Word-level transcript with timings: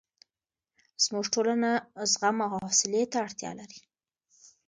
زموږ 1.03 1.25
ټولنه 1.33 1.69
زغم 2.11 2.37
او 2.45 2.49
حوصلې 2.65 3.03
ته 3.11 3.17
اړتیا 3.25 3.51
لري. 3.59 3.79